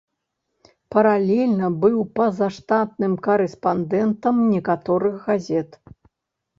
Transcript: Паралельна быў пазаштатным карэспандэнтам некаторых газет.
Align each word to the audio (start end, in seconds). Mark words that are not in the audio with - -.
Паралельна 0.95 1.67
быў 1.83 1.97
пазаштатным 2.17 3.13
карэспандэнтам 3.31 4.35
некаторых 4.59 5.13
газет. 5.31 5.69